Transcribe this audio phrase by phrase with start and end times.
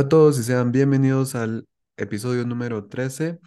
[0.00, 3.38] Hola a todos y sean bienvenidos al episodio número 13.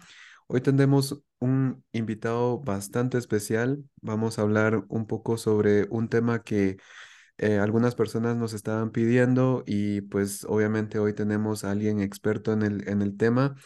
[0.46, 3.82] Hoy tendremos un invitado bastante especial.
[4.00, 6.76] Vamos a hablar un poco sobre un tema que
[7.38, 12.62] eh, algunas personas nos estaban pidiendo y pues obviamente hoy tenemos a alguien experto en
[12.62, 13.56] el, en el tema.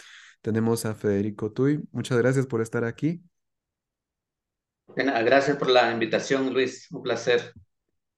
[0.40, 1.80] Tenemos a Federico Tuy.
[1.92, 3.20] Muchas gracias por estar aquí.
[4.96, 6.90] Gracias por la invitación, Luis.
[6.90, 7.52] Un placer.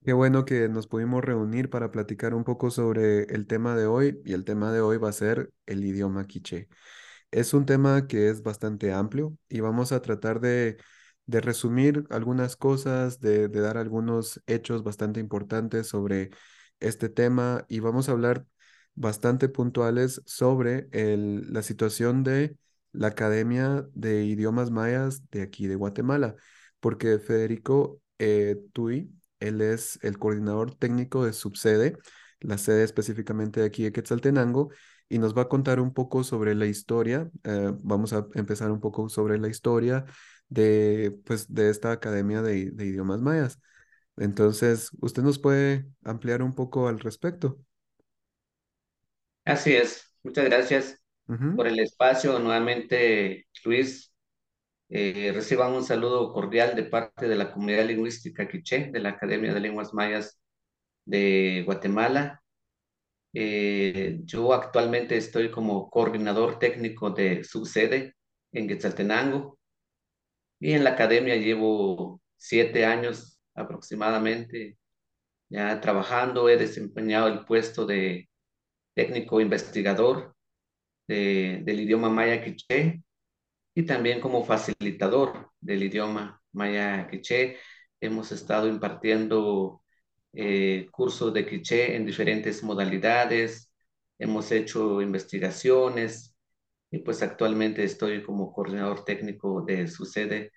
[0.02, 4.18] Qué bueno que nos pudimos reunir para platicar un poco sobre el tema de hoy
[4.24, 6.68] y el tema de hoy va a ser el idioma quiché.
[7.30, 10.78] Es un tema que es bastante amplio y vamos a tratar de,
[11.26, 16.30] de resumir algunas cosas, de, de dar algunos hechos bastante importantes sobre
[16.80, 18.46] este tema y vamos a hablar
[18.94, 22.56] bastante puntuales sobre el, la situación de
[22.92, 26.36] la Academia de Idiomas Mayas de aquí de Guatemala,
[26.80, 29.10] porque Federico eh, Tui,
[29.40, 31.96] él es el coordinador técnico de subsede,
[32.40, 34.70] la sede específicamente de aquí de Quetzaltenango,
[35.08, 37.30] y nos va a contar un poco sobre la historia.
[37.44, 40.04] eh, vamos a empezar un poco sobre la historia
[40.48, 43.60] de, pues, de esta Academia de, de Idiomas Mayas.
[44.16, 47.58] Entonces, ¿usted nos puede ampliar un poco al respecto?
[49.44, 50.14] Así es.
[50.22, 51.02] Muchas gracias
[51.54, 52.38] por el espacio.
[52.38, 54.09] Nuevamente, Luis,
[54.90, 59.54] eh, reciban un saludo cordial de parte de la comunidad lingüística quiché de la Academia
[59.54, 60.40] de Lenguas Mayas
[61.06, 62.42] de Guatemala.
[63.32, 68.16] Eh, yo actualmente estoy como coordinador técnico de su sede
[68.52, 69.56] en Quetzaltenango
[70.58, 74.76] y en la academia llevo siete años aproximadamente
[75.48, 76.48] ya trabajando.
[76.48, 78.28] He desempeñado el puesto de
[78.94, 80.34] técnico investigador
[81.06, 83.02] de- del idioma maya quiché
[83.74, 87.58] y también como facilitador del idioma maya quiché.
[88.00, 89.82] Hemos estado impartiendo
[90.32, 93.72] eh, cursos de quiché en diferentes modalidades,
[94.18, 96.36] hemos hecho investigaciones
[96.90, 100.52] y pues actualmente estoy como coordinador técnico de su sede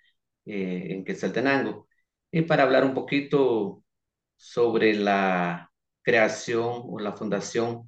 [0.45, 1.87] eh, en Quetzaltenango.
[2.31, 3.83] Y para hablar un poquito
[4.35, 5.71] sobre la
[6.01, 7.87] creación o la fundación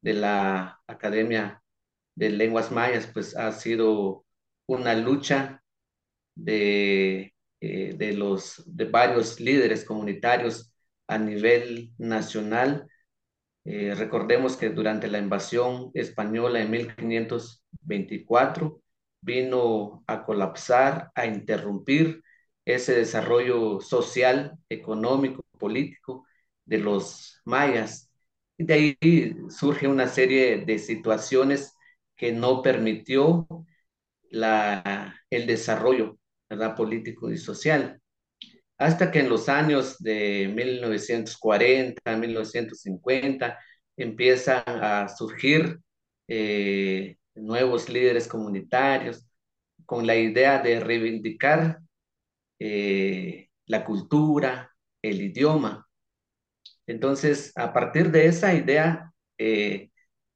[0.00, 1.62] de la Academia
[2.14, 4.25] de Lenguas Mayas, pues ha sido
[4.66, 5.62] una lucha
[6.34, 10.72] de, eh, de, los, de varios líderes comunitarios
[11.08, 12.88] a nivel nacional.
[13.64, 18.80] Eh, recordemos que durante la invasión española en 1524
[19.20, 22.22] vino a colapsar, a interrumpir
[22.64, 26.26] ese desarrollo social, económico, político
[26.64, 28.10] de los mayas.
[28.58, 31.74] Y de ahí surge una serie de situaciones
[32.16, 33.46] que no permitió
[34.30, 36.74] la, el desarrollo ¿verdad?
[36.76, 38.00] político y social.
[38.78, 43.58] Hasta que en los años de 1940, 1950,
[43.96, 45.80] empiezan a surgir
[46.28, 49.26] eh, nuevos líderes comunitarios
[49.86, 51.80] con la idea de reivindicar
[52.58, 54.72] eh, la cultura,
[55.02, 55.88] el idioma.
[56.86, 59.90] Entonces, a partir de esa idea, eh,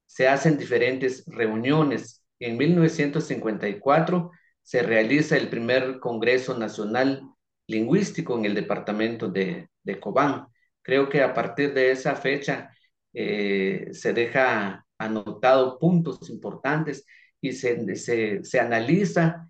[0.07, 2.20] se hacen diferentes reuniones.
[2.41, 7.23] En 1954 se realiza el primer Congreso Nacional
[7.69, 10.47] Lingüístico en el departamento de, de Cobán.
[10.83, 12.75] Creo que a partir de esa fecha
[13.13, 17.07] eh, se deja anotado puntos importantes
[17.41, 19.49] y se, se, se analiza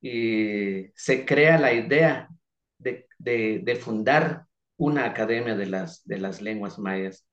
[0.00, 2.28] y se crea la idea
[2.78, 4.46] de, de, de fundar
[4.76, 7.26] una academia de las, de las lenguas mayas.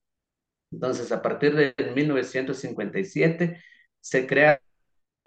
[0.70, 3.62] Entonces, a partir de 1957
[4.00, 4.60] se crea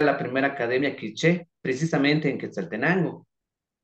[0.01, 3.27] la primera academia quiché, precisamente en Quetzaltenango,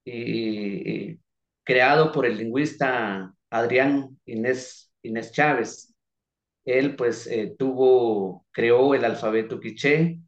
[0.06, 1.20] y,
[1.64, 5.94] creado por el lingüista Adrián Inés, Inés Chávez.
[6.66, 10.20] Él pues eh, tuvo, creó el alfabeto quiché,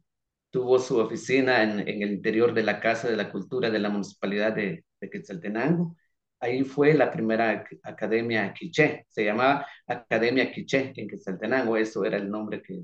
[0.50, 3.90] tuvo su oficina en, en, el interior de la Casa de la Cultura de la
[3.90, 5.96] Municipalidad de, de Quetzaltenango.
[6.40, 12.30] Ahí fue la primera academia quiché, se llamaba Academia Quiché en Quetzaltenango, eso era el
[12.30, 12.82] nombre que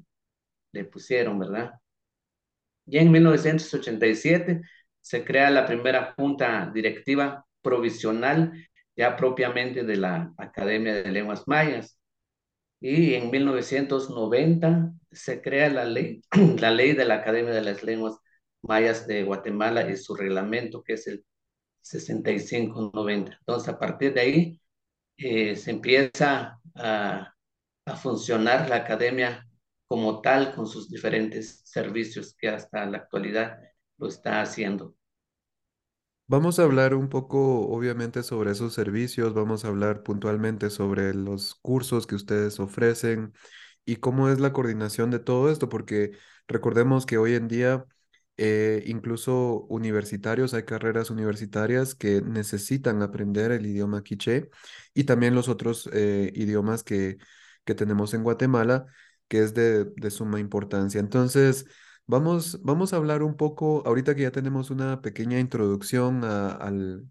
[0.72, 1.72] le pusieron, ¿verdad?
[2.86, 4.62] Y en 1987
[5.00, 8.52] se crea la primera junta directiva provisional
[8.96, 11.98] ya propiamente de la Academia de Lenguas Mayas.
[12.80, 16.22] Y en 1990 se crea la ley,
[16.60, 18.18] la ley de la Academia de las Lenguas
[18.62, 21.24] Mayas de Guatemala y su reglamento, que es el
[21.82, 23.36] 6590.
[23.40, 24.60] Entonces, a partir de ahí
[25.18, 27.34] eh, se empieza a,
[27.86, 29.45] a funcionar la academia
[29.88, 33.58] como tal, con sus diferentes servicios que hasta la actualidad
[33.98, 34.94] lo está haciendo.
[36.28, 41.54] Vamos a hablar un poco, obviamente, sobre esos servicios, vamos a hablar puntualmente sobre los
[41.56, 43.32] cursos que ustedes ofrecen
[43.84, 46.12] y cómo es la coordinación de todo esto, porque
[46.48, 47.86] recordemos que hoy en día
[48.38, 54.50] eh, incluso universitarios, hay carreras universitarias que necesitan aprender el idioma quiché
[54.94, 57.18] y también los otros eh, idiomas que,
[57.64, 58.86] que tenemos en Guatemala,
[59.28, 61.00] que es de, de suma importancia.
[61.00, 61.67] Entonces,
[62.06, 67.05] vamos, vamos a hablar un poco, ahorita que ya tenemos una pequeña introducción a, al,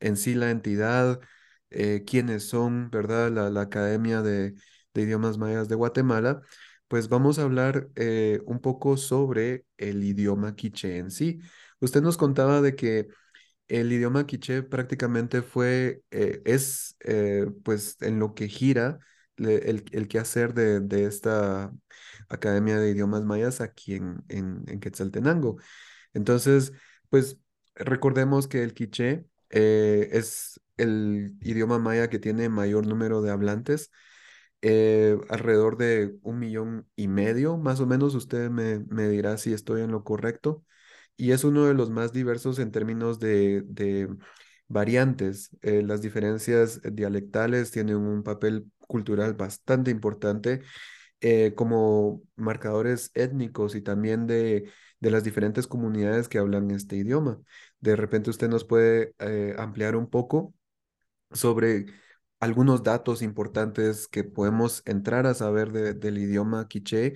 [0.00, 1.20] en sí la entidad,
[1.70, 3.30] eh, quiénes son, ¿verdad?
[3.32, 4.54] La, la Academia de,
[4.94, 6.40] de Idiomas Mayas de Guatemala
[6.88, 11.40] pues vamos a hablar eh, un poco sobre el idioma quiché en sí.
[11.80, 13.08] Usted nos contaba de que
[13.68, 18.98] el idioma quiché prácticamente fue, eh, es eh, pues en lo que gira
[19.38, 21.72] el, el quehacer de, de esta
[22.28, 25.56] Academia de Idiomas Mayas aquí en, en, en Quetzaltenango.
[26.14, 26.72] Entonces,
[27.10, 27.38] pues
[27.74, 33.90] recordemos que el quiché es el idioma maya que tiene mayor número de hablantes
[34.62, 39.52] eh, alrededor de un millón y medio, más o menos, usted me, me dirá si
[39.52, 40.64] estoy en lo correcto.
[41.16, 44.08] Y es uno de los más diversos en términos de, de
[44.68, 45.50] variantes.
[45.62, 50.62] Eh, las diferencias dialectales tienen un papel cultural bastante importante
[51.20, 54.70] eh, como marcadores étnicos y también de,
[55.00, 57.40] de las diferentes comunidades que hablan este idioma.
[57.80, 60.54] De repente usted nos puede eh, ampliar un poco
[61.32, 61.86] sobre
[62.40, 67.14] algunos datos importantes que podemos entrar a saber de- del idioma quiché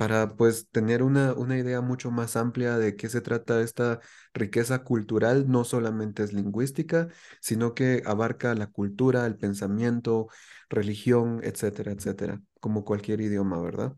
[0.00, 4.00] para pues tener una, una idea mucho más amplia de qué se trata esta
[4.32, 7.08] riqueza cultural, no solamente es lingüística,
[7.42, 10.28] sino que abarca la cultura, el pensamiento,
[10.70, 13.94] religión, etcétera, etcétera, como cualquier idioma, ¿verdad?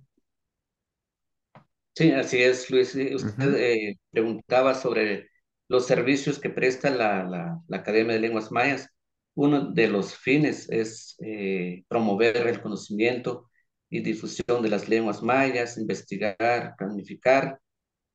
[1.95, 2.95] Sí, así es, Luis.
[2.95, 5.29] Usted eh, preguntaba sobre
[5.69, 8.89] los servicios que presta la, la, la Academia de Lenguas Mayas.
[9.35, 13.51] Uno de los fines es eh, promover el conocimiento
[13.93, 17.61] y difusión de las lenguas mayas, investigar, planificar,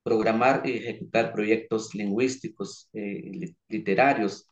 [0.02, 4.50] programar y ejecutar proyectos lingüísticos, eh, li- literarios.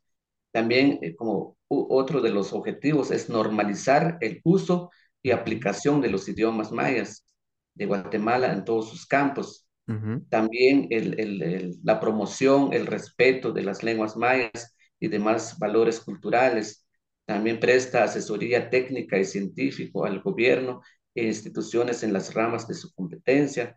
[0.53, 4.91] También, eh, como otro de los objetivos, es normalizar el uso
[5.23, 7.27] y aplicación de los idiomas mayas
[7.75, 9.67] de Guatemala en todos sus campos.
[9.89, 15.59] ujú, También el, el- el- la promoción, el respeto de las lenguas mayas y demás
[15.59, 16.87] valores culturales.
[17.27, 20.83] También presta asesoría técnica y científico al gobierno
[21.25, 23.77] instituciones en las ramas de su competencia.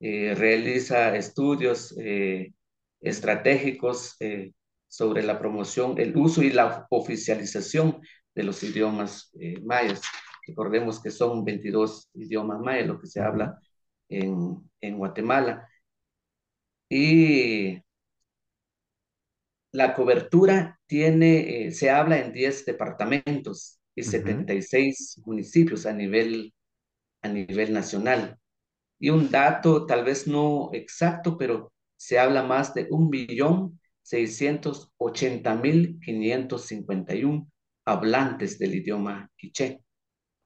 [0.00, 2.52] Eh, realiza estudios eh,
[3.00, 4.52] estratégicos eh,
[4.86, 8.00] sobre la promoción, el uso y la oficialización
[8.34, 10.02] de los idiomas eh, mayas.
[10.46, 13.60] Recordemos que son 22 idiomas mayas lo que se habla
[14.08, 15.68] en, en Guatemala.
[16.90, 17.80] Y
[19.72, 24.10] la cobertura tiene, eh, se habla en 10 departamentos y ujú.
[24.10, 26.52] 76 municipios a nivel,
[27.22, 28.38] a nivel nacional.
[28.98, 34.92] Y un dato tal vez no exacto, pero se habla más de un millón seiscientos
[34.98, 37.48] ochenta mil quinientos cincuenta y uno
[37.86, 39.82] hablantes del idioma quiché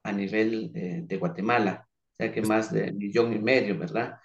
[0.04, 1.88] a nivel de Guatemala.
[2.14, 4.18] O sea que más de un millón y medio, ¿verdad?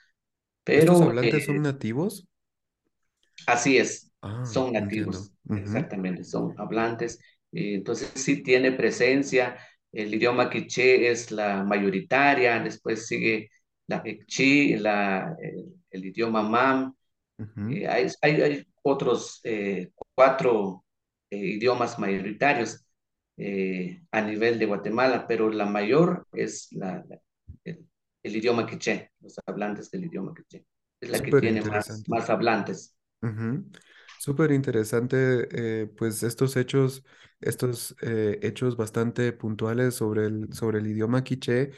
[0.71, 2.25] ¿Estos Pero hablantes son eh, nativos?
[3.45, 7.19] Así es, Ah, son nativos, exactamente, son hablantes.
[7.51, 9.57] Eh, entonces sí tiene presencia,
[9.91, 13.49] el idioma quiché es la mayoritaria, después sigue
[13.87, 16.95] la quechí, la, el, el idioma mam,
[17.65, 20.85] eh, hay, hay, hay otros eh, cuatro
[21.29, 22.85] eh, idiomas mayoritarios
[23.37, 27.21] eh, a nivel de Guatemala, pero la mayor es la, la-
[27.63, 27.85] el,
[28.23, 30.65] el idioma quiché, los hablantes del idioma quiché.
[30.99, 32.95] Es la que tiene más, hablantes.
[34.17, 35.47] Súper interesante,
[35.83, 37.03] eh, pues estos hechos,
[37.39, 41.71] estos eh, hechos bastante puntuales sobre el, sobre el idioma quiché,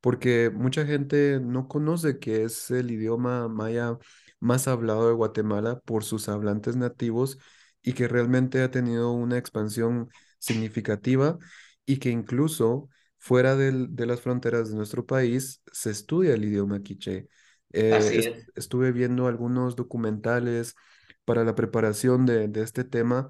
[0.00, 3.96] porque mucha gente no conoce que es el idioma maya
[4.40, 7.38] más hablado de Guatemala por sus hablantes nativos
[7.82, 11.38] y que realmente ha tenido una expansión significativa
[11.86, 16.82] y que incluso fuera del- de las fronteras de nuestro país se estudia el idioma
[16.82, 17.28] quiché.
[17.72, 18.46] Eh, Así es- es.
[18.54, 20.74] estuve viendo algunos documentales
[21.24, 23.28] para la preparación de, este tema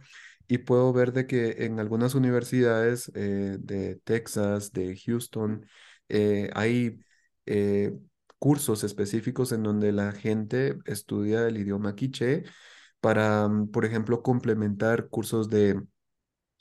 [0.48, 5.66] y puedo ver de que en algunas universidades eh, de Texas, de Houston,
[6.08, 7.00] eh, hay
[7.46, 7.92] eh,
[8.38, 12.44] cursos específicos en donde la gente estudia el idioma quiché
[13.00, 15.80] para, mm, por ejemplo, complementar cursos de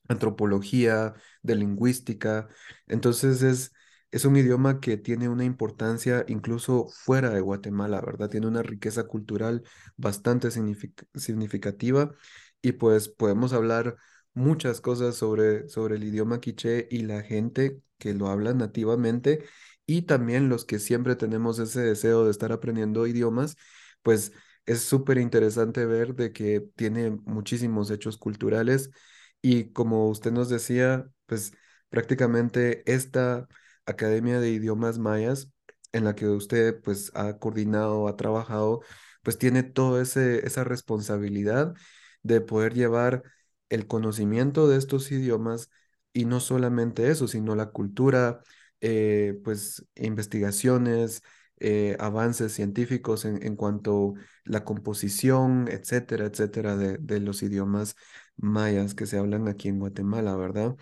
[0.07, 2.47] antropología, de lingüística.
[2.87, 3.73] Entonces es,
[4.13, 8.29] es un idioma que tiene una importancia incluso fuera de Guatemala, ¿verdad?
[8.29, 9.63] Tiene una riqueza cultural
[9.97, 12.11] bastante signific- significativa
[12.61, 13.97] y pues podemos hablar
[14.33, 19.43] muchas cosas sobre, sobre el idioma quiché y la gente que lo habla nativamente
[19.85, 23.57] y también los que siempre tenemos ese deseo de estar aprendiendo idiomas,
[24.01, 24.31] pues
[24.65, 28.91] es súper interesante ver de que tiene muchísimos hechos culturales
[29.41, 31.53] y como usted nos decía, pues
[31.89, 33.47] prácticamente esta
[33.85, 35.49] Academia de Idiomas Mayas
[35.91, 38.81] en la que usted pues ha coordinado, ha trabajado,
[39.23, 41.73] pues tiene toda esa responsabilidad
[42.23, 43.23] de poder llevar
[43.69, 45.69] el conocimiento de estos idiomas
[46.13, 48.41] y no solamente eso, sino la cultura,
[48.81, 51.21] eh, pues investigaciones,
[51.59, 57.95] eh, avances científicos en, en cuanto a la composición, etcétera, etcétera, de, de los idiomas
[58.37, 60.75] mayas que se hablan aquí en Guatemala, ¿verdad?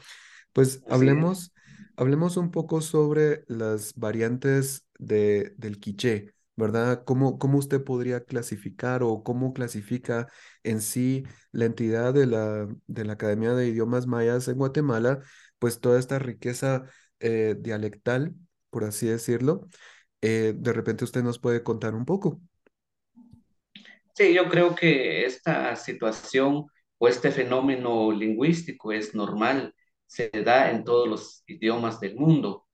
[0.53, 1.53] Pues hablemos,
[1.95, 7.03] hablemos un poco sobre las variantes de, del quiché, ¿verdad?
[7.05, 10.27] ¿Cómo, cómo usted podría clasificar o cómo clasifica
[10.63, 15.19] en sí la entidad de la, de la Academia de Idiomas Mayas en Guatemala,
[15.59, 16.83] pues toda esta riqueza
[17.19, 18.33] eh, dialectal,
[18.69, 19.67] por así decirlo?
[20.21, 22.41] Eh, de repente usted nos puede contar un poco.
[24.13, 26.65] Sí, yo creo que esta situación
[26.97, 29.73] o este fenómeno lingüístico es normal,
[30.11, 32.65] se da en todos los idiomas del mundo.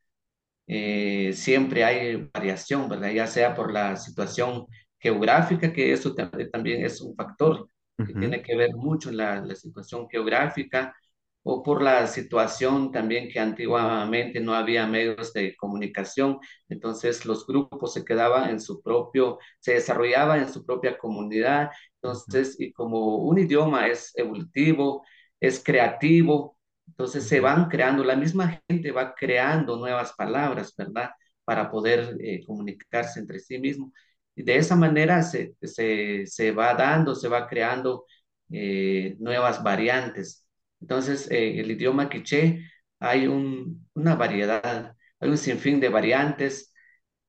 [0.67, 3.11] eh, siempre hay variación, ¿verdad?
[3.11, 4.65] Ya sea por la situación
[4.99, 7.69] geográfica, que eso tam- también es un factor
[8.05, 10.95] que tiene que ver mucho en la, la situación geográfica,
[11.43, 17.93] o por la situación también que antiguamente no había medios de comunicación, entonces los grupos
[17.93, 21.69] se quedaban en su propio, se desarrollaban en su propia comunidad,
[22.01, 25.05] entonces, y como un idioma es evolutivo,
[25.39, 26.56] es creativo,
[26.87, 31.11] entonces se van creando, la misma gente va creando nuevas palabras, ¿verdad?
[31.43, 33.91] Para poder eh, comunicarse entre sí mismo.
[34.35, 38.05] Y de esa manera se, se, se va dando, se va creando
[38.51, 40.47] eh, nuevas variantes.
[40.81, 42.61] Entonces, eh, el idioma quiché
[42.99, 46.73] hay un, una variedad, hay un sinfín de variantes.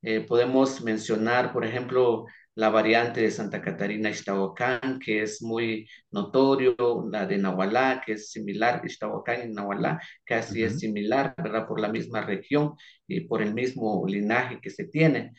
[0.03, 2.27] Eh, podemos mencionar, por ejemplo,
[2.59, 6.75] la variante de Santa Catarina Ixtahuacán, que es muy notorio,
[7.11, 11.69] la de Nahualá, que es similar, Ixtahuacán y Nahualá, casi es similar, ¿verdad?
[11.69, 12.75] Por la misma región
[13.07, 15.33] y por el mismo linaje que se tiene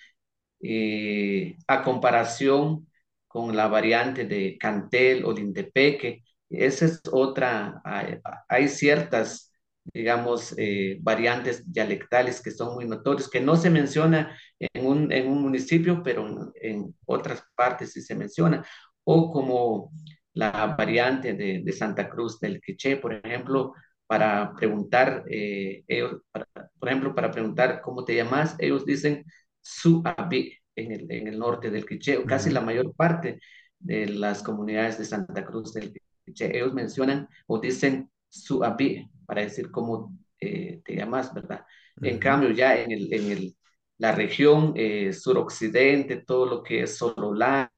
[0.61, 2.87] eh, a comparación
[3.27, 6.23] con la variante de Cantel o Lintepeque.
[6.49, 9.48] Esa es otra, hay, hay ciertas,
[9.85, 15.27] digamos, eh, variantes dialectales que son muy notorias, que no se menciona en un, en
[15.27, 18.65] un municipio, pero en, en, otras partes sí se menciona.
[19.03, 19.91] O como
[20.33, 23.73] la variante de, de Santa Cruz del Quiché, por ejemplo,
[24.07, 26.47] para preguntar, eh, ellos, para,
[26.79, 29.25] por ejemplo, para preguntar cómo te llamas, ellos dicen
[29.61, 33.39] su abi en el, en el norte del Quiché, casi ujú, la mayor parte
[33.79, 35.93] de las comunidades de Santa Cruz del
[36.25, 41.65] Quiché, ellos mencionan o dicen su abi para decir cómo eh, te llamas, ¿verdad?
[42.01, 43.57] En cambio, ya en, el, en el,
[43.99, 47.71] la región eh, suroccidente, todo lo que es Sololá,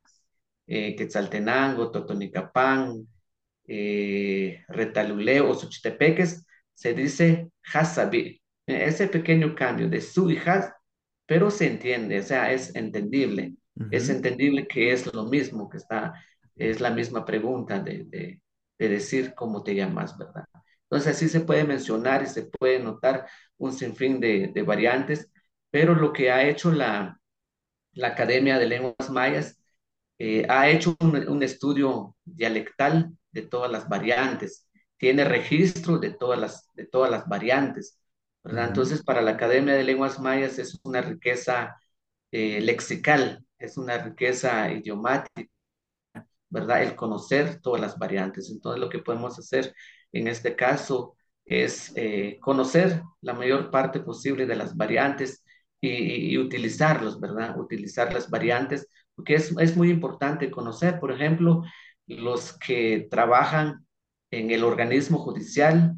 [0.67, 3.07] eh, Quetzaltenango, Totonicapán,
[3.67, 8.41] eh, Retaluleu o Suchitepeques, se dice Hasabi.
[8.65, 10.71] Ese pequeño cambio de su y has,
[11.25, 13.55] pero se entiende, o sea, es entendible.
[13.89, 16.13] Es entendible que es lo mismo, que está,
[16.55, 18.41] es la misma pregunta de, de,
[18.79, 20.45] de decir cómo te llamas, ¿verdad?
[20.91, 23.25] Entonces, así se puede mencionar y se puede notar
[23.57, 25.31] un sinfín de, de variantes,
[25.69, 27.17] pero lo que ha hecho la,
[27.93, 29.57] la Academia de Lenguas Mayas
[30.19, 34.67] eh, ha hecho un, un, estudio dialectal de todas las variantes,
[34.97, 37.97] tiene registro de todas las, de todas las variantes,
[38.43, 38.67] ¿verdad?
[38.67, 41.77] Entonces, para la Academia de Lenguas Mayas es una riqueza
[42.31, 45.49] eh, lexical, es una riqueza idiomática,
[46.49, 46.83] ¿verdad?
[46.83, 48.49] El conocer todas las variantes.
[48.49, 49.73] Entonces, lo que podemos hacer
[50.11, 51.15] en este caso
[51.45, 55.43] es eh, conocer la mayor parte posible de las variantes
[55.79, 57.59] y, y, utilizarlos, ¿verdad?
[57.59, 61.63] Utilizar las variantes, porque es, es muy importante conocer, por ejemplo,
[62.07, 63.85] los que trabajan
[64.31, 65.95] en el organismo judicial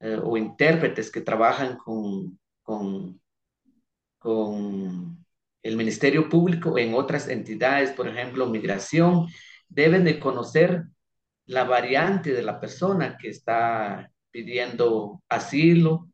[0.00, 3.20] eh, o intérpretes que trabajan con, con,
[4.18, 5.26] con
[5.62, 9.26] el Ministerio Público en otras entidades, por ejemplo, migración,
[9.68, 10.84] deben de conocer
[11.46, 16.08] la variante de la persona que está pidiendo asilo,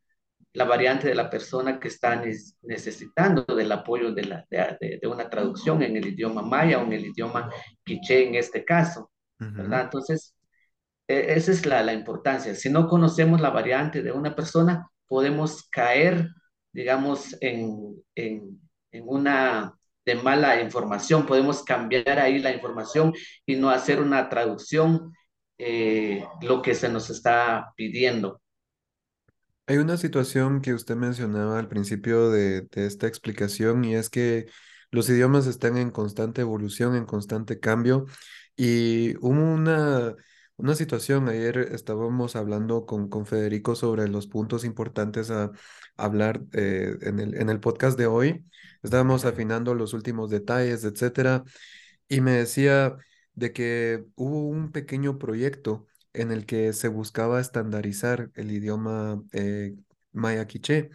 [0.53, 2.23] la variante de la persona que está
[2.63, 6.93] necesitando del apoyo de, la, de, de, una traducción en el idioma maya o en
[6.93, 7.51] el idioma
[7.83, 9.83] quiché en este caso, ¿verdad?
[9.83, 10.35] Entonces,
[11.09, 12.55] e, esa es la, la importancia.
[12.55, 16.29] Si no conocemos la variante de una persona, podemos caer,
[16.73, 18.61] digamos, en, en,
[18.93, 19.75] en una
[20.05, 23.15] de mala información, podemos cambiar ahí la información
[23.47, 25.13] y no hacer una traducción
[25.59, 28.41] eh, lo que se nos está pidiendo.
[29.67, 34.47] Hay una situación que usted mencionaba al principio de, de esta explicación y es que
[34.91, 38.07] los idiomas están en constante evolución, en constante cambio
[38.57, 40.15] y hubo una,
[40.57, 45.51] una situación, ayer estábamos hablando con, con Federico sobre los puntos importantes a
[45.97, 48.45] hablar eh, en el, en el podcast de hoy,
[48.83, 51.45] estábamos afinando los últimos detalles, etcétera,
[52.09, 52.97] y me decía
[53.35, 59.75] de que hubo un pequeño proyecto en el que se buscaba estandarizar el idioma eh,
[60.13, 60.91] maya quiché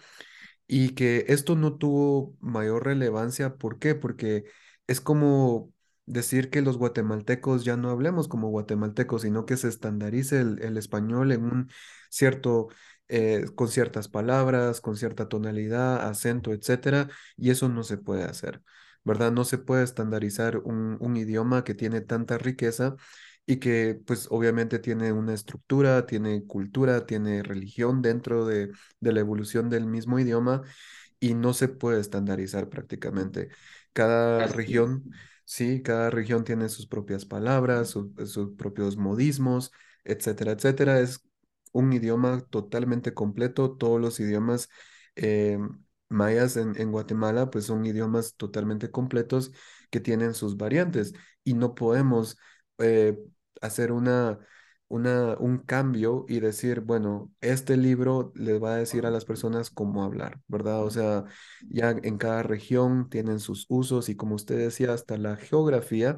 [0.68, 3.56] y que esto no tuvo mayor relevancia.
[3.58, 3.96] ¿Por qué?
[3.96, 4.46] Porque
[4.88, 5.74] es como
[6.06, 11.32] decir que los guatemaltecos ya no hablemos como guatemaltecos, sino que se estandarice el, español
[11.32, 11.70] en un
[12.10, 12.70] cierto,
[13.10, 18.62] eh, con ciertas palabras, con cierta tonalidad, acento, etcétera, y eso no se puede hacer.
[19.08, 19.32] ¿Verdad?
[19.32, 22.96] No se puede estandarizar un, un idioma que tiene tanta riqueza
[23.46, 29.22] y que pues obviamente tiene una estructura, tiene cultura, tiene religión dentro de, de la
[29.22, 30.64] evolución del mismo idioma
[31.20, 33.50] y no se puede estandarizar prácticamente.
[33.94, 35.12] Cada Así región,
[35.46, 39.72] sí, cada región tiene sus propias palabras, su- sus propios modismos,
[40.04, 41.00] etcétera, etcétera.
[41.00, 41.22] Es
[41.74, 43.76] un idioma totalmente completo.
[43.78, 44.70] Todos los idiomas
[45.16, 45.58] eh,
[46.10, 49.52] mayas en, Guatemala pues son idiomas totalmente completos
[49.90, 52.38] que tienen sus variantes y no podemos
[52.80, 53.18] eh,
[53.62, 54.40] hacer una,
[54.88, 59.70] una, un cambio y decir, bueno, este libro les va a decir a las personas
[59.70, 60.84] cómo hablar, ¿verdad?
[60.84, 61.26] O sea,
[61.70, 66.18] ya en cada región tienen sus usos y como usted decía, hasta la geografía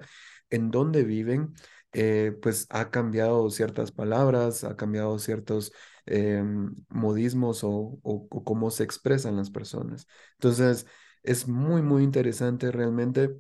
[0.50, 1.54] en donde viven,
[1.94, 5.72] eh, pues ha cambiado ciertas palabras, ha cambiado ciertos
[6.10, 10.08] em, modismos o, o, cómo se expresan las personas.
[10.34, 10.88] Entonces,
[11.24, 13.36] es muy, muy interesante realmente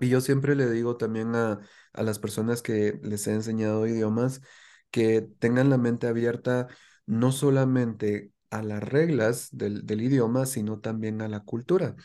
[0.00, 1.60] y yo siempre le digo también a,
[1.94, 4.42] las personas que les he enseñado idiomas
[4.90, 6.68] que tengan la mente abierta
[7.06, 11.96] no solamente a las reglas del, del idioma, sino también a la cultura.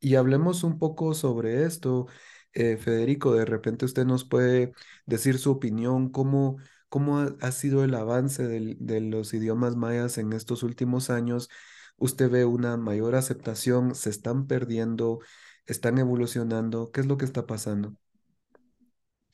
[0.00, 2.06] Y hablemos un poco sobre esto.
[2.52, 4.72] Eh, Federico, de repente usted nos puede
[5.06, 10.62] decir su opinión, cómo, cómo ha, sido el avance de los idiomas mayas en estos
[10.62, 11.48] últimos años.
[11.96, 13.94] ¿Usted ve una mayor aceptación?
[13.94, 15.20] ¿Se están perdiendo?
[15.66, 16.90] ¿Están evolucionando?
[16.92, 17.94] ¿Qué es lo que está pasando?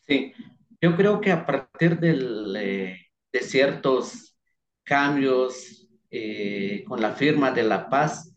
[0.06, 0.32] Sí,
[0.80, 2.96] yo creo que a partir eh,
[3.32, 4.36] de ciertos
[4.82, 8.34] cambios eh, con la firma de la paz,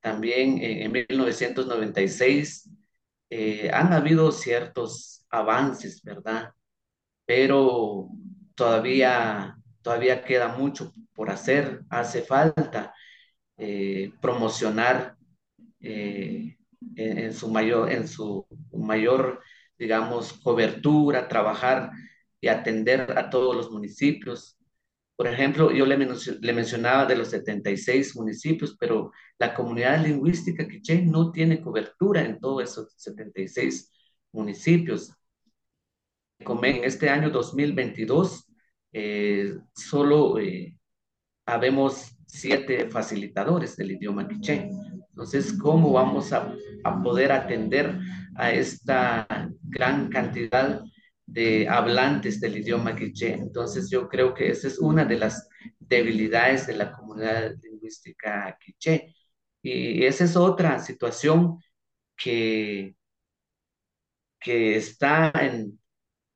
[0.00, 2.70] también en 1996,
[3.30, 6.52] eh, han habido ciertos avances, ¿verdad?
[7.24, 8.08] Pero
[8.56, 11.82] todavía, todavía queda mucho por hacer.
[11.90, 12.94] Hace falta
[13.56, 15.16] eh, promocionar
[15.80, 16.56] eh,
[16.96, 19.40] en, su mayor, en su mayor,
[19.78, 21.90] digamos, cobertura, trabajar
[22.40, 24.58] y atender a todos los municipios.
[25.16, 31.02] Por ejemplo, yo le, le mencionaba de los 76 municipios, pero la comunidad lingüística quiché
[31.02, 33.90] no tiene cobertura en todos esos 76
[34.32, 35.12] municipios.
[36.38, 38.45] En este año 2022,
[38.98, 40.74] eh, solo eh,
[41.46, 44.70] habemos siete facilitadores del idioma quiché.
[45.10, 47.98] Entonces, ¿cómo vamos a, a poder atender
[48.36, 49.26] a esta
[49.62, 50.82] gran cantidad
[51.26, 53.34] de hablantes del idioma quiché?
[53.34, 55.46] Entonces, yo creo que esa es una de las
[55.78, 59.14] debilidades de la comunidad lingüística quiché.
[59.62, 61.60] Y esa es otra situación
[62.16, 62.96] que,
[64.40, 65.78] que está en,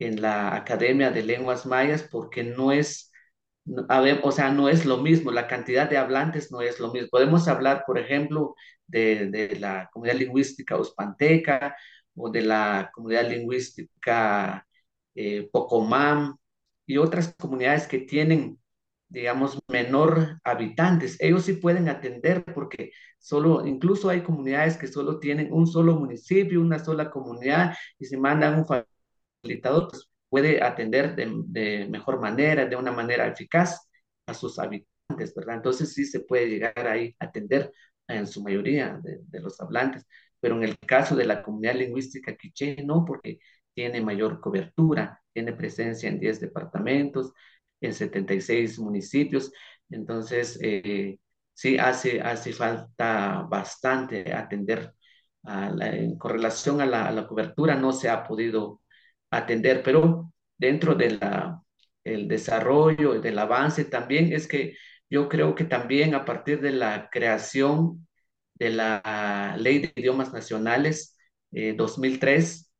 [0.01, 3.13] en la Academia de Lenguas Mayas porque no es
[4.23, 7.09] o sea, no es lo mismo, la cantidad de hablantes no es lo mismo.
[7.11, 8.55] Podemos hablar, por ejemplo,
[8.87, 11.77] de, de la comunidad lingüística uspanteca
[12.17, 14.67] o de la comunidad lingüística
[15.15, 16.37] eh, Pocomam
[16.87, 18.59] y otras comunidades que tienen,
[19.09, 21.17] digamos, menor habitantes.
[21.21, 26.61] Ellos sí pueden atender porque solo, incluso hay comunidades que solo tienen un solo municipio,
[26.61, 28.65] una sola comunidad y se mandan un
[29.43, 33.89] pues puede atender de, de, mejor manera, de una manera eficaz
[34.27, 35.57] a sus habitantes, ¿verdad?
[35.57, 37.73] Entonces sí se puede llegar ahí a atender
[38.09, 40.07] en su mayoría de, de los hablantes,
[40.41, 43.39] pero en el caso de la comunidad lingüística quiché, no, porque
[43.75, 47.33] tiene mayor cobertura, tiene presencia en 10 departamentos,
[47.81, 49.53] en 76 municipios,
[49.91, 51.19] entonces eh,
[51.55, 54.95] sí hace, hace falta bastante atender
[55.45, 58.83] a la, en correlación a la, a la cobertura, no se ha podido
[59.31, 61.21] atender, pero dentro del
[62.05, 64.77] de desarrollo, del avance también es que
[65.11, 68.07] yo creo que también a partir de la creación
[68.55, 71.17] de la Ley de Idiomas Nacionales
[71.53, 72.71] eh, 2003,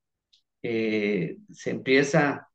[0.63, 2.49] eh, se empieza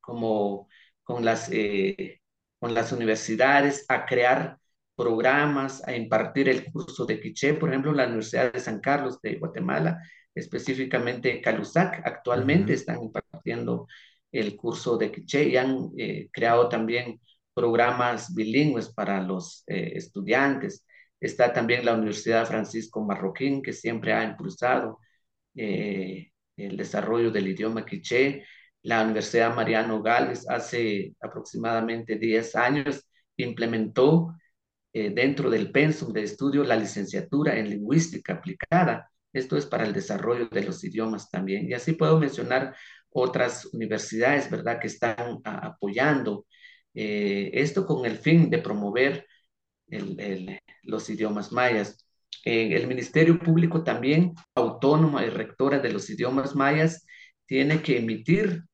[0.00, 0.68] como
[1.02, 2.20] con las, eh,
[2.58, 4.58] con las universidades a crear
[4.96, 9.36] programas, a impartir el curso de quiché, por ejemplo, la Universidad de San Carlos de
[9.36, 10.00] Guatemala,
[10.34, 13.86] específicamente Calusac, actualmente Ujú, están impartiendo
[14.32, 17.20] el curso de quiché y han eh, creado también
[17.54, 20.84] programas bilingües para los eh, estudiantes.
[21.20, 24.98] Está también la Universidad Francisco Marroquín, que siempre ha impulsado
[25.56, 28.44] eh, el desarrollo del idioma quiché.
[28.82, 34.34] La Universidad Mariano Gálvez hace aproximadamente 10 años implementó
[34.92, 39.10] dentro del pensum de estudio la licenciatura en lingüística aplicada.
[39.34, 41.68] Esto es para el desarrollo de los idiomas también.
[41.68, 42.74] Y así puedo mencionar
[43.10, 46.46] otras universidades, ¿verdad?, que están a, apoyando
[46.94, 49.26] eh, esto con el fin de promover
[50.82, 52.06] los idiomas mayas.
[52.44, 57.06] Eh, el Ministerio Público también, autónoma y rectora de los idiomas mayas,
[57.46, 58.64] tiene que emitir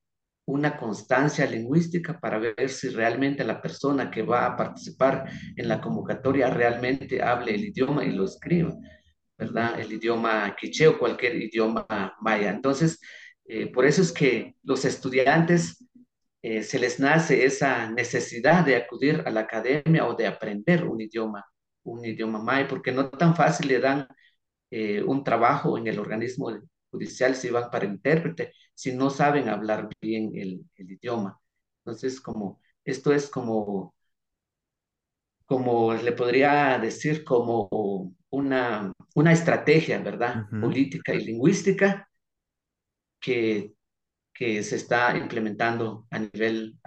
[0.45, 5.79] una constancia lingüística para ver si realmente la persona que va a participar en la
[5.79, 8.75] convocatoria realmente hable el idioma y lo escriba,
[9.41, 9.79] ¿verdad?
[9.79, 11.87] El idioma quiché o cualquier idioma
[12.21, 12.51] maya.
[12.51, 12.99] Entonces,
[13.45, 15.83] eh, por eso es que los estudiantes
[16.43, 21.01] eh, se les nace esa necesidad de acudir a la academia o de aprender un
[21.01, 21.45] idioma,
[21.83, 24.07] un idioma maya, porque no tan fácil le dan
[24.71, 26.51] eh, un trabajo en el organismo
[26.91, 31.39] judicial si van para intérprete, si no saben hablar bien el, el idioma.
[31.85, 33.95] Entonces, como esto es como,
[35.45, 40.47] como le podría decir, como una, una estrategia, ¿verdad?
[40.51, 40.59] ujú.
[40.59, 42.09] Política y lingüística
[43.19, 43.73] que,
[44.33, 46.79] que se está implementando a nivel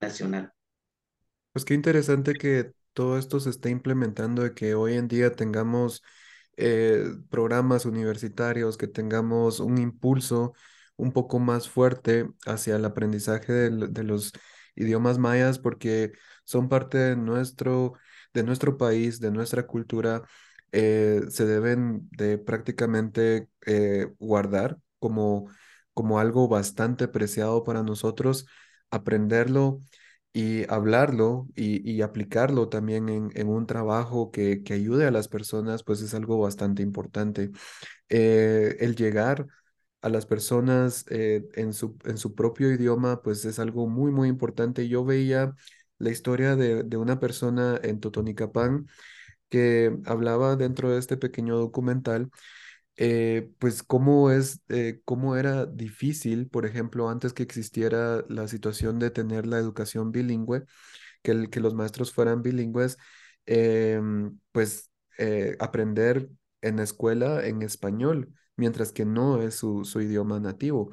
[0.00, 0.52] nacional.
[1.52, 6.02] Pues qué interesante que todo esto se esté implementando y que hoy en día tengamos
[6.56, 10.54] eh, programas universitarios, que tengamos un impulso
[10.96, 14.32] un poco más fuerte hacia el aprendizaje del- de, los
[14.76, 16.12] idiomas mayas, porque
[16.44, 17.94] son parte de nuestro,
[18.34, 20.22] de nuestro país, de nuestra cultura,
[20.72, 25.48] eh, se deben de prácticamente eh, guardar como,
[25.94, 28.46] como algo bastante preciado para nosotros,
[28.90, 29.80] aprenderlo
[30.32, 36.02] y hablarlo y, aplicarlo también en, un trabajo que, que ayude a las personas, pues
[36.02, 37.50] es algo bastante importante.
[38.08, 39.46] Eh, el llegar
[40.02, 44.88] a las personas en su, en su propio idioma, pues es algo muy, muy importante.
[44.88, 45.54] Yo veía
[45.98, 48.86] la historia de, de una persona en Totonicapán
[49.48, 52.30] que hablaba dentro de este pequeño documental
[52.96, 58.98] eh, pues cómo es, eh, cómo era difícil, por ejemplo, antes que existiera la situación
[58.98, 60.64] de tener la educación bilingüe,
[61.22, 62.98] que, el, que los maestros fueran bilingües,
[63.46, 66.28] em, pues eh, aprender
[66.62, 70.90] en la escuela en español, mientras que no es su, su idioma nativo.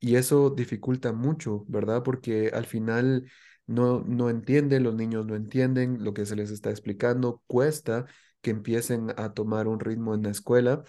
[0.00, 2.02] Y eso dificulta mucho, ¿verdad?
[2.02, 3.30] Porque al final
[3.70, 8.06] no, no entienden, los niños no entienden lo que se les está explicando, cuesta
[8.42, 10.82] que empiecen a tomar un ritmo en la escuela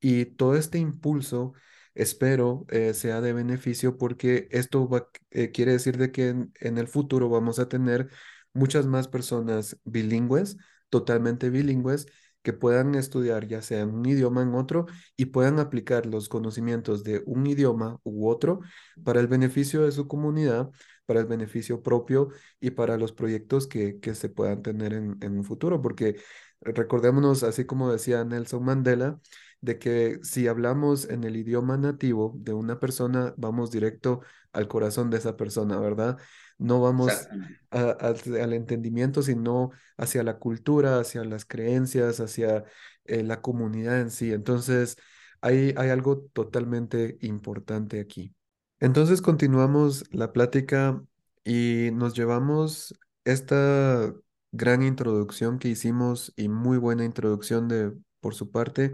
[0.00, 1.54] y todo este impulso,
[1.94, 4.88] espero, eh, sea de beneficio porque esto
[5.30, 8.10] eh, quiere decir de que en, en el futuro vamos a tener
[8.52, 10.56] muchas más personas bilingües,
[10.88, 12.06] totalmente bilingües,
[12.42, 17.04] que puedan estudiar ya sea en un idioma en otro y puedan aplicar los conocimientos
[17.04, 18.60] de un idioma u otro
[19.04, 20.70] para el beneficio de su comunidad,
[21.10, 22.28] para el beneficio propio
[22.60, 25.82] y para los proyectos que, que se puedan tener en, en un futuro.
[25.82, 26.16] Porque
[26.60, 29.20] recordémonos, así como decía Nelson Mandela,
[29.60, 34.20] de que si hablamos en el idioma nativo de una persona, vamos directo
[34.52, 36.18] al corazón de esa persona, ¿verdad?
[36.58, 37.30] No vamos
[37.70, 42.64] a- a- al entendimiento, sino hacia la cultura, hacia las creencias, hacia
[43.04, 44.32] eh, la comunidad en sí.
[44.32, 44.96] Entonces,
[45.40, 48.34] hay, hay algo totalmente importante aquí.
[48.80, 51.02] Entonces, continuamos la plática
[51.44, 54.14] y nos llevamos esta
[54.52, 58.92] gran introducción que hicimos y muy buena introducción de por su parte.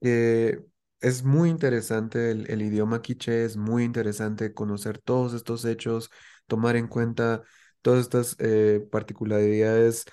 [0.00, 0.60] Eh,
[1.00, 6.10] es muy interesante el, idioma quiché, es muy interesante conocer todos estos hechos,
[6.46, 7.42] tomar en cuenta
[7.82, 10.04] todas estas eh, particularidades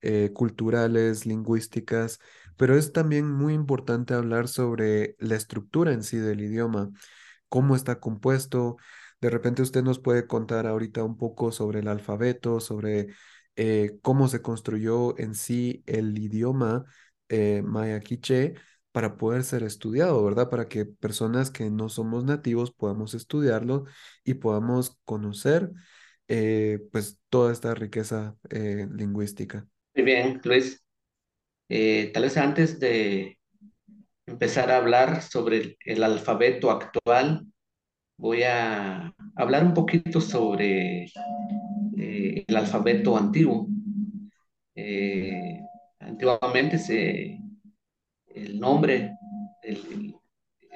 [0.00, 2.18] eh, culturales, lingüísticas,
[2.56, 6.90] pero es también muy importante hablar sobre la estructura en sí del idioma,
[7.50, 8.78] cómo está compuesto.
[9.20, 13.08] De repente usted nos puede contar ahorita un poco sobre el alfabeto, sobre
[13.56, 16.86] eh, cómo se construyó en sí el idioma
[17.28, 18.54] eh, maya quiché
[18.92, 20.48] para poder ser estudiado, ¿verdad?
[20.48, 23.84] Para que personas que no somos nativos podamos estudiarlo
[24.24, 25.70] y podamos conocer
[26.28, 29.66] eh, pues toda esta riqueza lingüística.
[29.94, 30.82] Muy bien, Luis.
[31.68, 33.39] Tal vez antes de
[34.30, 37.46] empezar a hablar sobre el, el alfabeto actual,
[38.16, 41.04] voy a hablar un poquito sobre
[41.96, 43.66] eh, el alfabeto antiguo.
[44.74, 45.60] Eh,
[46.00, 47.38] antiguamente se,
[48.26, 49.16] el nombre
[49.62, 50.14] del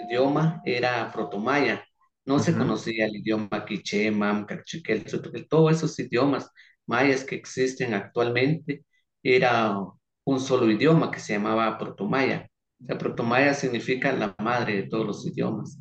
[0.07, 1.85] idioma era protomaya.
[2.27, 5.05] No se conocía el idioma quiché, mam, cachiquel,
[5.49, 6.51] todos esos idiomas
[6.87, 8.85] mayas que existen actualmente
[9.23, 9.77] era
[10.25, 12.49] un solo idioma que se llamaba protomaya.
[12.87, 15.79] Sea, protomaya significa la madre de todos los idiomas,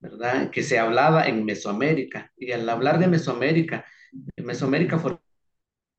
[0.00, 0.50] ¿verdad?
[0.50, 2.32] Que se hablaba en Mesoamérica.
[2.36, 3.84] Y al hablar de Mesoamérica,
[4.38, 5.18] Mesoamérica fue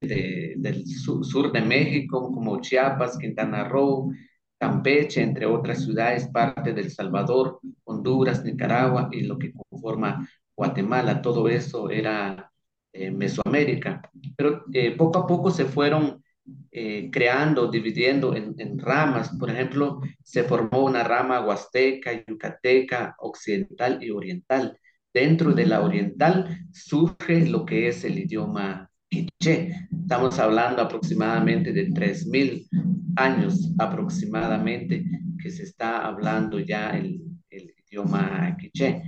[0.02, 4.12] de- del su- sur, de México, como Chiapas, Quintana Roo,
[4.60, 11.22] Campeche, entre otras ciudades, parte del Salvador, Honduras, Nicaragua y lo que conforma Guatemala.
[11.22, 12.52] Todo eso era
[12.94, 14.02] eh, Mesoamérica.
[14.38, 16.24] Pero eh, poco a poco se fueron
[16.72, 19.30] eh, creando, dividiendo en, en ramas.
[19.40, 24.78] Por ejemplo, se formó una rama huasteca, yucateca, occidental y oriental.
[25.14, 29.88] Dentro de la oriental surge lo que es el idioma quiché.
[30.02, 32.68] Estamos hablando aproximadamente de 3.000
[33.16, 35.06] años aproximadamente
[35.42, 39.02] que se está hablando ya el, el idioma quiché.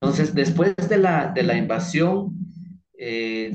[0.00, 2.36] Entonces, después de la, de la invasión,
[2.98, 3.52] eh,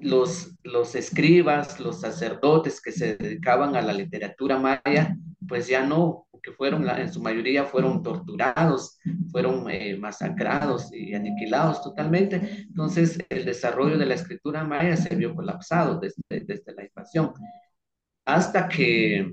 [0.00, 6.26] los, los escribas, los sacerdotes que se dedicaban a la literatura maya, pues ya no,
[6.30, 8.98] porque fueron, en su mayoría fueron torturados,
[9.30, 12.66] fueron eh, masacrados y aniquilados totalmente.
[12.68, 17.32] Entonces, el desarrollo de la escritura maya se vio colapsado desde, desde la invasión,
[18.24, 19.32] hasta que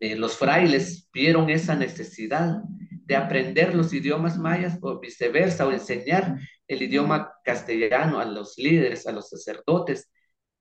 [0.00, 2.62] eh, los frailes vieron esa necesidad
[3.06, 6.36] de aprender los idiomas mayas o viceversa, o enseñar
[6.68, 10.10] el idioma castellano a los líderes, a los sacerdotes.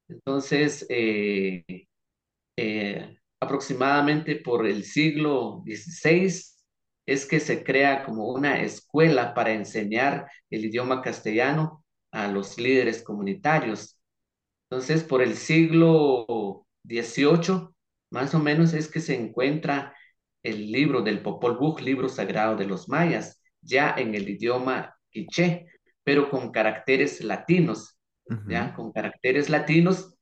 [0.07, 1.65] Entonces, eh,
[2.57, 6.33] eh, aproximadamente por el siglo XVI
[7.05, 13.03] es que se crea como una escuela para enseñar el idioma castellano a los líderes
[13.03, 13.99] comunitarios.
[14.69, 17.69] Entonces, por el siglo XVIII,
[18.11, 19.95] más o menos es que se encuentra
[20.43, 25.67] el libro del Popol Vuh, libro sagrado de los mayas, ya en el idioma quiché,
[26.05, 30.15] pero con caracteres latinos, ujú, ya con caracteres latinos.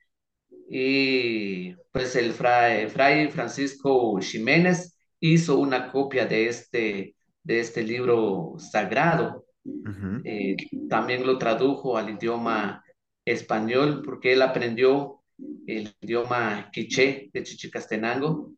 [0.70, 8.56] Y pues el fray, fray Francisco Jiménez hizo una copia de este, de este libro
[8.58, 10.56] sagrado ujú, eh,
[10.90, 12.84] también lo tradujo al idioma
[13.26, 15.22] español porque él aprendió
[15.68, 18.54] el idioma quiché de Chichicastenango.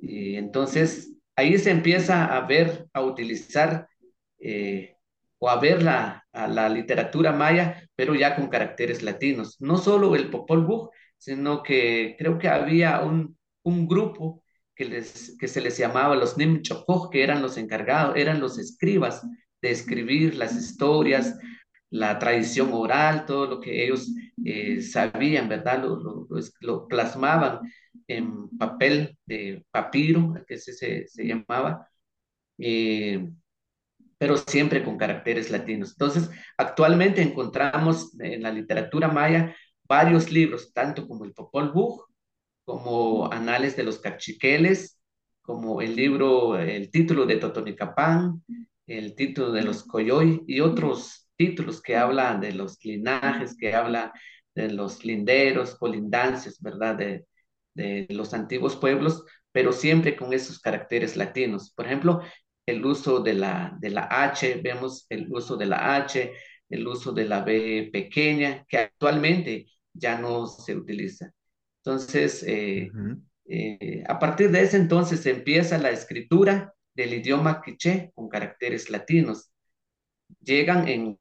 [0.00, 3.88] Y entonces ahí se empieza a ver, a utilizar
[4.38, 4.96] eh,
[5.38, 9.56] o a ver la, a la literatura maya, pero ya con caracteres latinos.
[9.60, 14.42] No solo el Popol Vuh, sino que creo que había un, un grupo
[14.74, 19.22] que, les, que se les llamaba los Nimchokoj, que eran los encargados, eran los escribas
[19.60, 21.38] de escribir las historias,
[21.90, 24.12] la tradición oral, todo lo que ellos
[24.44, 25.82] eh, sabían, ¿verdad?
[25.82, 26.26] Lo, lo,
[26.60, 27.60] lo, plasmaban
[28.08, 31.86] en papel de papiro, que se, se, se llamaba,
[32.58, 33.28] eh,
[34.22, 35.90] pero siempre con caracteres latinos.
[35.98, 42.04] Entonces, actualmente encontramos en la literatura maya varios libros, tanto como el Popol Vuh,
[42.64, 45.00] como Anales de los Cachiqueles,
[45.40, 48.44] como el libro, el título de Totonicapán,
[48.86, 54.12] el título de los Coyoy y otros títulos que hablan de los linajes, que habla
[54.54, 56.96] de los linderos, colindancias, ¿verdad?
[57.74, 61.72] De los antiguos pueblos, pero siempre con esos caracteres latinos.
[61.72, 62.22] Por ejemplo,
[62.66, 66.32] el uso de la, de la H, vemos el uso de la H,
[66.68, 71.32] el uso de la B pequeña, que actualmente ya no se utiliza.
[71.84, 72.90] Entonces, eh,
[73.46, 79.50] eh, a partir de ese entonces empieza la escritura del idioma quiché con caracteres latinos.
[80.40, 81.18] Llegan en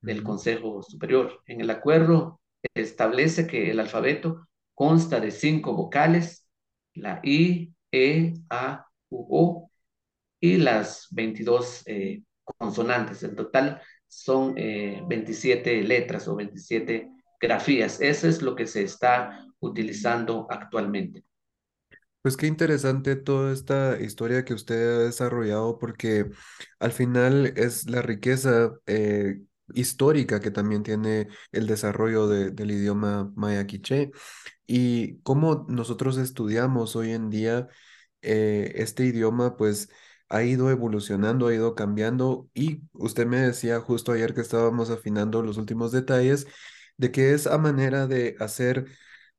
[0.00, 0.22] del.
[0.22, 1.40] Consejo Superior.
[1.46, 2.40] En el acuerdo
[2.74, 6.48] establece que el alfabeto consta de cinco vocales,
[6.94, 9.70] la I, E, A, U, O,
[10.40, 13.22] y las 22 eh, consonantes.
[13.22, 17.08] En total son eh, 27 letras o 27
[17.40, 18.00] grafías.
[18.00, 21.24] Eso es lo que se está utilizando actualmente.
[22.24, 26.30] Pues qué interesante toda esta historia que usted ha desarrollado porque
[26.78, 29.42] al final es la riqueza eh,
[29.74, 34.10] histórica que también tiene el desarrollo de- del idioma maya quiché
[34.68, 37.68] y cómo nosotros estudiamos hoy en día
[38.22, 39.90] eh, este idioma pues
[40.28, 45.42] ha ido evolucionando, ha ido cambiando y usted me decía justo ayer que estábamos afinando
[45.42, 46.46] los últimos detalles
[46.98, 48.86] de que es a manera de hacer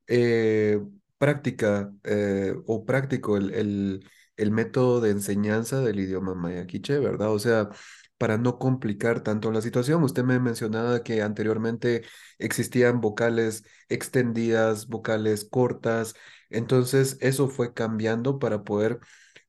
[0.08, 0.82] eh,
[1.17, 7.32] práctica eh, o práctico el, el, el método de enseñanza del idioma maya quiché, ¿verdad?
[7.32, 7.69] O sea,
[8.17, 10.04] para no complicar tanto la situación.
[10.04, 12.04] Usted me mencionaba que anteriormente
[12.39, 16.15] existían vocales extendidas, vocales cortas,
[16.49, 18.99] entonces eso fue cambiando para poder,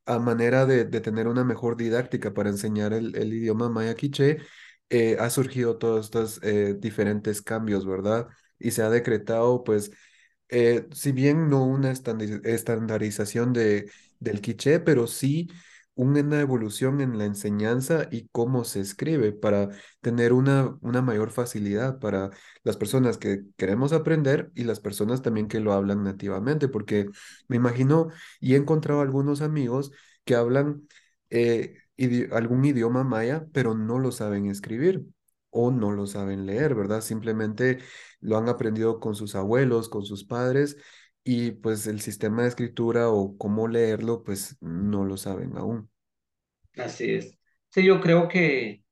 [0.06, 4.38] a manera de, de tener una mejor didáctica para enseñar el, el idioma maya quiché,
[4.90, 8.28] eh, ha surgido todos estos eh, diferentes cambios, ¿verdad?
[8.58, 9.90] Y se ha decretado, pues,
[10.48, 15.48] eh, si bien no una estandarización de, del quiché, pero sí
[15.94, 19.70] una evolución en la enseñanza y cómo se escribe para
[20.02, 22.30] tener una, una mayor facilidad para
[22.64, 27.08] las personas que queremos aprender y las personas también que lo hablan nativamente, porque
[27.48, 28.08] me imagino
[28.40, 29.90] y he encontrado algunos amigos
[30.24, 30.86] que hablan
[31.30, 31.76] eh,
[32.32, 35.04] algún idioma maya, pero no lo saben escribir
[35.56, 37.00] o no lo saben leer, ¿verdad?
[37.00, 37.78] Simplemente
[38.20, 40.76] lo han aprendido con sus abuelos, con sus padres,
[41.24, 45.90] y pues el sistema de escritura o cómo leerlo, pues no lo saben aún.
[46.76, 47.38] Así es.
[47.70, 48.84] Sí, yo creo que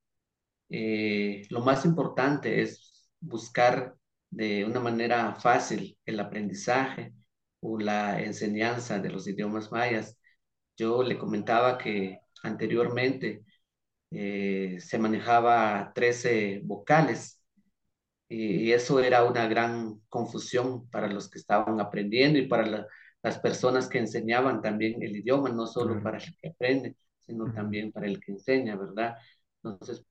[0.71, 3.97] eh, lo más importante es buscar
[4.31, 7.15] de una manera fácil el aprendizaje
[7.61, 10.19] o la enseñanza de los idiomas mayas.
[10.77, 13.45] Yo le comentaba que anteriormente
[14.11, 17.43] eh, se manejaba 13 vocales
[18.29, 22.87] y, y eso era una gran confusión para los que estaban aprendiendo y para la-
[23.23, 27.91] las personas que enseñaban también el idioma, no solo para el que aprende, sino también
[27.93, 29.17] para el que enseña, ¿verdad?
[29.63, 30.05] Entonces,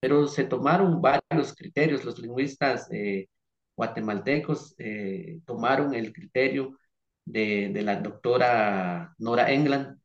[0.00, 3.28] pero se tomaron varios criterios, los lingüistas eh,
[3.76, 6.78] guatemaltecos eh, tomaron el criterio
[7.24, 9.98] de, de la doctora Nora England,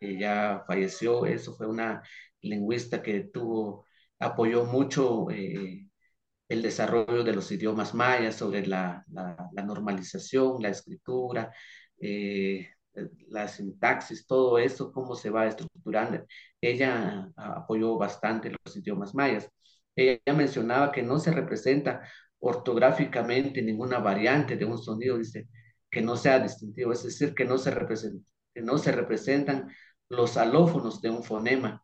[0.00, 2.02] que ya falleció, eso fue una
[2.42, 3.86] lingüista que tuvo,
[4.18, 5.88] apoyó mucho eh,
[6.48, 9.04] el desarrollo de los idiomas mayas, sobre la,
[9.64, 11.52] normalización, la escritura,
[12.00, 12.68] eh,
[13.28, 16.24] la sintaxis, todo eso, cómo se va estructurando.
[16.60, 19.48] Ella apoyó bastante los idiomas mayas.
[19.96, 22.02] Ella mencionaba que no se representa
[22.38, 25.48] ortográficamente ninguna variante de un sonido, dice,
[25.90, 27.70] que no sea distintivo, es decir, que no se
[28.92, 29.68] representan
[30.08, 31.81] los alófonos de un fonema,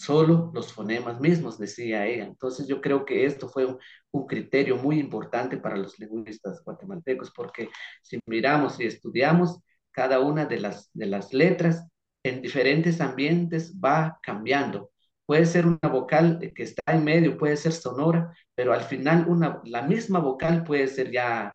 [0.00, 2.24] solo los fonemas mismos, decía ella.
[2.24, 3.78] Entonces yo creo que esto fue un,
[4.26, 7.68] criterio muy importante para los lingüistas guatemaltecos, porque
[8.02, 11.86] si miramos y estudiamos cada una de las, de las letras
[12.22, 14.90] en diferentes ambientes va cambiando.
[15.26, 19.60] Puede ser una vocal que está en medio, puede ser sonora, pero al final una,
[19.64, 21.52] la misma vocal puede ser ya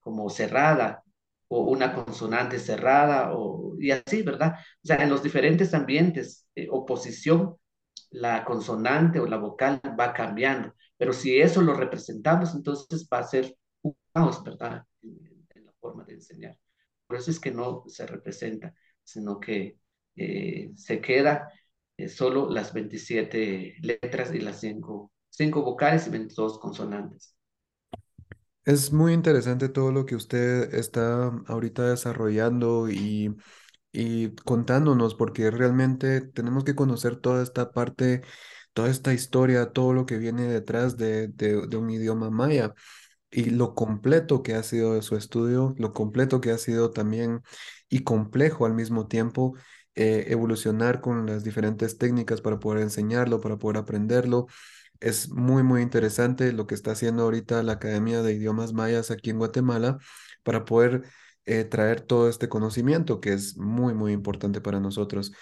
[0.00, 1.02] como cerrada
[1.48, 4.54] o una consonante cerrada o, y así, ¿verdad?
[4.82, 7.56] O sea, en los diferentes ambientes eh, o posición,
[8.12, 10.74] la consonante o la vocal va cambiando.
[10.96, 14.84] Pero si eso lo representamos, entonces va a ser un caos, ¿verdad?
[15.02, 16.58] En, en la forma de enseñar.
[17.06, 19.78] Por eso es que no se representa, sino que
[20.16, 21.50] eh, se queda
[21.96, 27.36] eh, solo las 27 letras y las 5 cinco vocales y 22 consonantes.
[28.64, 33.34] Es muy interesante todo lo que usted está ahorita desarrollando y,
[33.92, 38.22] y contándonos, porque realmente tenemos que conocer toda esta parte
[38.72, 42.74] toda esta historia, todo lo que viene detrás de, de, un idioma maya
[43.30, 47.42] y lo completo que ha sido su estudio, lo completo que ha sido también
[47.88, 49.54] y complejo al mismo tiempo
[49.94, 54.46] eh, evolucionar con las diferentes técnicas para poder enseñarlo, para poder aprenderlo.
[55.00, 59.30] Es muy, muy interesante lo que está haciendo ahorita la Academia de Idiomas Mayas aquí
[59.30, 59.98] en Guatemala
[60.42, 61.02] para poder
[61.46, 65.32] eh, traer todo este conocimiento que es muy, muy importante para nosotros.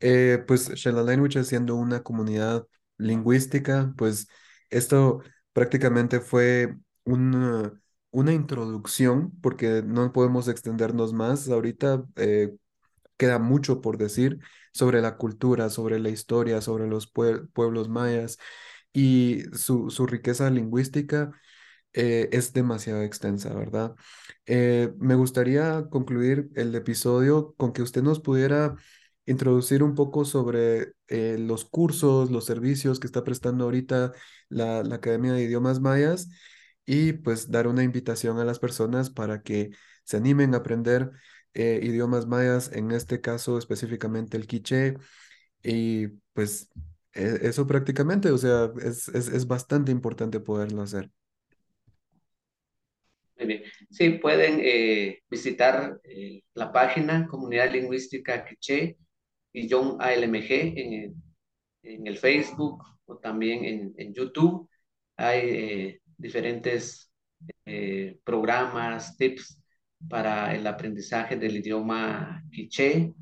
[0.00, 2.66] Eh, pues Shella Language siendo una comunidad
[2.98, 4.28] lingüística, pues
[4.70, 5.22] esto
[5.52, 7.72] prácticamente fue una,
[8.10, 11.48] una introducción, porque no podemos extendernos más.
[11.48, 12.54] Ahorita eh,
[13.16, 14.38] queda mucho por decir
[14.72, 18.38] sobre la cultura, sobre la historia, sobre los pue- pueblos mayas
[18.92, 21.32] y su, su riqueza lingüística
[21.92, 23.94] eh, es demasiado extensa, ¿verdad?
[24.46, 28.76] Eh, me gustaría concluir el episodio con que usted nos pudiera
[29.26, 34.12] introducir un poco sobre eh, los cursos, los servicios que está prestando ahorita
[34.48, 36.28] la, la Academia de Idiomas Mayas
[36.86, 39.70] y pues dar una invitación a las personas para que
[40.04, 41.10] se animen a aprender
[41.52, 44.94] idiomas mayas, en este caso específicamente el quiché,
[45.62, 46.70] y pues
[47.14, 51.10] e- eso prácticamente, o sea, es, es, es bastante importante poderlo hacer.
[53.40, 53.62] Muy bien.
[53.88, 58.98] Sí, pueden eh, visitar eh, la página Comunidad Lingüística Quiché
[59.50, 60.50] y John ALMG
[61.82, 64.68] en el, Facebook o también en, YouTube.
[65.16, 67.10] Hay eh, diferentes
[68.24, 69.58] programas, tips
[70.06, 73.14] para el aprendizaje del idioma quiché.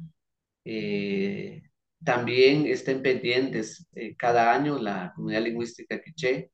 [2.04, 6.50] También estén pendientes cada año la comunidad lingüística quiché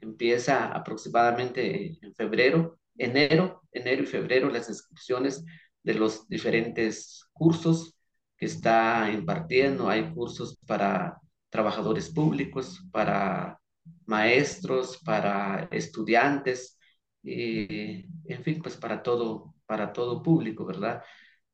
[0.00, 5.44] empieza aproximadamente en febrero, enero, enero y febrero las inscripciones
[5.82, 7.96] de los diferentes cursos
[8.36, 9.88] que está impartiendo.
[9.88, 11.20] Hay cursos para
[11.50, 13.58] trabajadores públicos, para
[14.06, 16.78] maestros, para estudiantes,
[17.22, 21.02] y, en fin, pues para todo, para todo público, ¿verdad?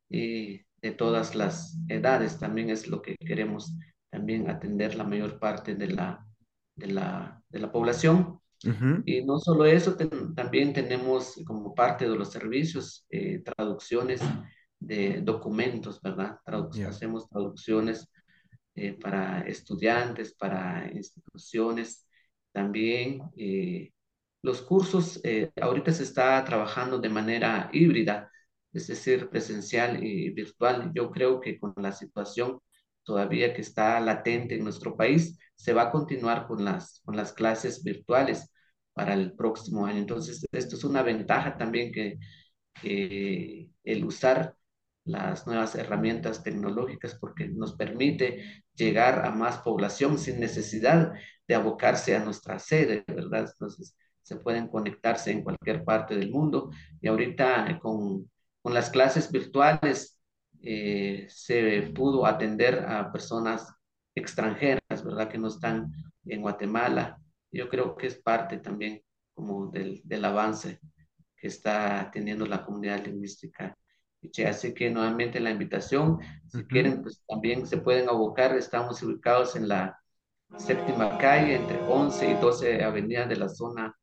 [0.08, 3.76] Y de todas las edades también es lo que queremos
[4.10, 6.26] también atender la mayor parte de la,
[6.76, 8.40] de la, de la población.
[8.64, 9.96] Ujú, Y no solo eso,
[10.36, 14.20] también tenemos como parte de los servicios eh, traducciones
[14.80, 16.38] de documentos, ¿verdad?
[16.46, 16.88] Traduc- Ya.
[16.88, 18.08] hacemos traducciones
[18.74, 22.06] eh, para estudiantes, para instituciones.
[22.52, 23.92] También eh,
[24.42, 28.30] los cursos, eh, ahorita se está trabajando de manera híbrida,
[28.72, 30.92] es decir, presencial y virtual.
[30.94, 32.60] Yo creo que con la situación
[33.04, 37.32] todavía que está latente en nuestro país, se va a continuar con las, con las
[37.32, 38.50] clases virtuales
[38.92, 39.98] para el próximo año.
[39.98, 42.18] Entonces, esto es una ventaja también que,
[43.84, 44.56] el usar
[45.04, 51.12] las nuevas herramientas tecnológicas porque nos permite llegar a más población sin necesidad
[51.46, 53.48] de abocarse a nuestra sede, ¿verdad?
[53.52, 58.30] Entonces, se pueden conectarse en cualquier parte del mundo y ahorita eh, con,
[58.62, 60.18] con las clases virtuales
[60.62, 63.70] eh, se pudo atender a personas
[64.14, 65.28] extranjeras, ¿verdad?
[65.28, 65.92] Que no están
[66.26, 67.18] en Guatemala.
[67.50, 69.02] Yo creo que es parte también
[69.34, 70.78] como del, del avance
[71.36, 73.76] que está teniendo la comunidad lingüística.
[74.46, 76.18] Así que nuevamente la invitación,
[76.48, 76.68] si ujú.
[76.68, 78.56] quieren, pues también se pueden abocar.
[78.56, 79.98] Estamos ubicados en la
[80.56, 83.94] séptima calle, entre 11 y 12 avenidas de la zona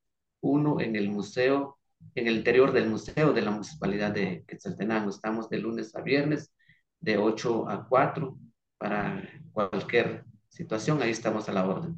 [0.41, 1.77] uno en el museo,
[2.15, 5.09] en el interior del museo de la municipalidad de Quetzaltenango.
[5.09, 6.51] Estamos de lunes a viernes,
[6.99, 8.37] de 8 a 4,
[8.77, 9.23] para
[9.53, 11.01] cualquier situación.
[11.01, 11.97] Ahí estamos a la orden.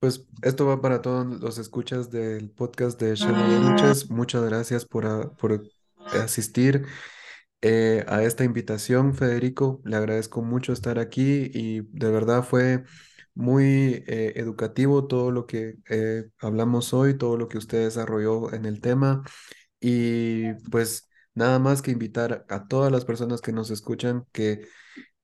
[0.00, 4.10] Pues esto va para todos los escuchas del podcast de Shella Languages.
[4.10, 5.62] Muchas gracias por, a- por
[6.22, 6.86] asistir
[7.62, 9.80] eh, a esta invitación, Federico.
[9.84, 12.84] Le agradezco mucho estar aquí y de verdad fue
[13.34, 18.66] muy eh, educativo todo lo que eh, hablamos hoy, todo lo que usted desarrolló en
[18.66, 19.22] el tema.
[19.80, 24.66] Y pues nada más que invitar a todas las personas que nos escuchan que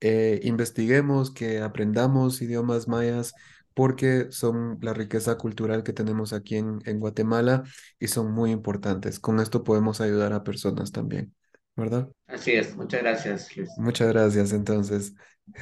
[0.03, 3.33] eh, investiguemos, que aprendamos idiomas mayas,
[3.75, 7.63] porque son la riqueza cultural que tenemos aquí en, en Guatemala
[7.99, 9.19] y son muy importantes.
[9.19, 11.35] Con esto podemos ayudar a personas también,
[11.77, 12.11] ¿verdad?
[12.27, 12.77] Así es.
[12.77, 13.71] Muchas gracias, Luis.
[13.79, 15.15] Muchas gracias, entonces.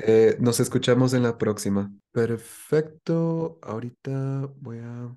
[0.07, 1.93] Eh, nos escuchamos en la próxima.
[2.13, 3.59] Perfecto.
[3.63, 5.15] Ahorita voy a